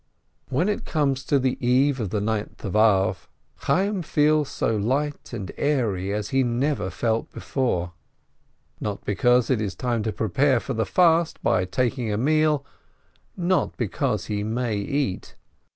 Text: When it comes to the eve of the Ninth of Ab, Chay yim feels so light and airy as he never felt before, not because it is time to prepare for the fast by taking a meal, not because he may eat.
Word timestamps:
When 0.49 0.67
it 0.67 0.83
comes 0.83 1.23
to 1.25 1.37
the 1.37 1.63
eve 1.63 1.99
of 1.99 2.09
the 2.09 2.19
Ninth 2.21 2.65
of 2.65 2.75
Ab, 2.75 3.17
Chay 3.67 3.85
yim 3.85 4.01
feels 4.01 4.49
so 4.49 4.75
light 4.75 5.31
and 5.31 5.51
airy 5.57 6.11
as 6.11 6.29
he 6.29 6.41
never 6.41 6.89
felt 6.89 7.31
before, 7.31 7.93
not 8.79 9.05
because 9.05 9.51
it 9.51 9.61
is 9.61 9.75
time 9.75 10.01
to 10.01 10.11
prepare 10.11 10.59
for 10.59 10.73
the 10.73 10.87
fast 10.87 11.39
by 11.43 11.65
taking 11.65 12.11
a 12.11 12.17
meal, 12.17 12.65
not 13.37 13.77
because 13.77 14.25
he 14.25 14.43
may 14.43 14.75
eat. 14.77 15.35